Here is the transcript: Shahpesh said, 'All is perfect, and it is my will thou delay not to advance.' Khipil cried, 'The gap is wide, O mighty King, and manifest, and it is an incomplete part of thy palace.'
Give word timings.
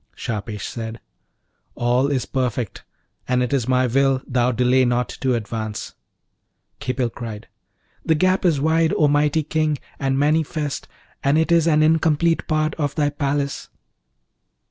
Shahpesh 0.15 0.65
said, 0.65 0.99
'All 1.75 2.07
is 2.07 2.25
perfect, 2.25 2.83
and 3.27 3.43
it 3.43 3.53
is 3.53 3.67
my 3.67 3.85
will 3.85 4.19
thou 4.25 4.51
delay 4.51 4.83
not 4.83 5.09
to 5.21 5.35
advance.' 5.35 5.93
Khipil 6.79 7.11
cried, 7.11 7.47
'The 8.03 8.15
gap 8.15 8.43
is 8.43 8.59
wide, 8.59 8.93
O 8.97 9.07
mighty 9.07 9.43
King, 9.43 9.77
and 9.99 10.17
manifest, 10.17 10.87
and 11.23 11.37
it 11.37 11.51
is 11.51 11.67
an 11.67 11.83
incomplete 11.83 12.47
part 12.47 12.73
of 12.79 12.95
thy 12.95 13.11
palace.' 13.11 13.69